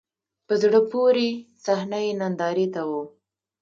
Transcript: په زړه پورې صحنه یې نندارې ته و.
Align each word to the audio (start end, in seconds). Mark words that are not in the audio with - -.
په 0.47 0.53
زړه 0.61 0.79
پورې 0.91 1.29
صحنه 1.63 1.99
یې 2.05 2.11
نندارې 2.21 2.67
ته 2.73 2.81
و. 2.89 2.91